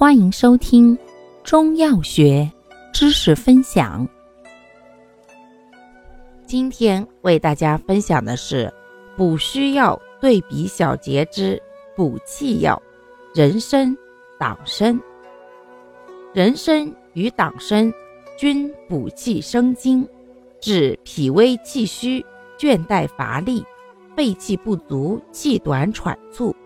[0.00, 0.96] 欢迎收听
[1.44, 2.50] 中药学
[2.90, 4.08] 知识分享。
[6.46, 8.72] 今天为大家分享的是
[9.14, 11.62] 补虚药对比小节之
[11.94, 12.80] 补气药
[13.34, 13.94] 人参、
[14.38, 14.98] 党参。
[16.32, 17.92] 人参与党参
[18.38, 20.08] 均补气生津，
[20.62, 22.24] 治脾胃气虚、
[22.58, 23.62] 倦怠乏力、
[24.16, 26.56] 肺气不足、气短喘促。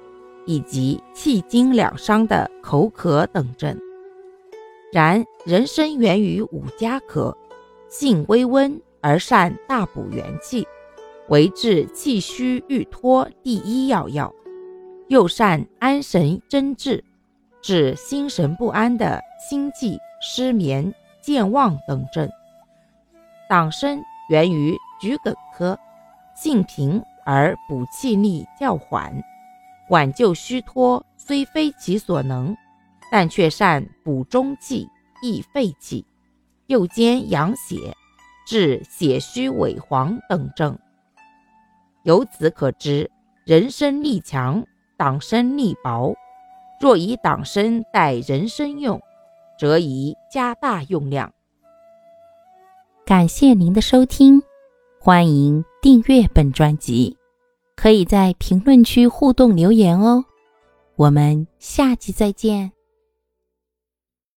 [0.47, 3.79] 以及气经两伤的口渴等症。
[4.93, 7.37] 然人参源于五加科，
[7.89, 10.67] 性微温而善大补元气，
[11.29, 14.33] 为治气虚欲脱第一要药，
[15.09, 17.03] 又善安神真志，
[17.61, 22.29] 治心神不安的心悸、失眠、健忘等症。
[23.49, 25.79] 党参源于桔梗科，
[26.37, 29.13] 性平而补气力较缓。
[29.91, 32.57] 挽救虚脱虽非其所能，
[33.11, 34.89] 但却善补中气、
[35.23, 36.05] 益肺气，
[36.67, 37.77] 又兼养血，
[38.47, 40.79] 治血虚萎黄等症。
[42.05, 43.11] 由此可知，
[43.45, 44.65] 人参力强，
[44.97, 46.15] 党参力薄。
[46.81, 49.01] 若以党参代人参用，
[49.59, 51.33] 则宜加大用量。
[53.07, 54.43] 感谢您的收听，
[54.99, 57.17] 欢迎订阅本专辑。
[57.85, 60.25] 可以在评论区互动留言哦，
[60.97, 62.73] 我们下期再见。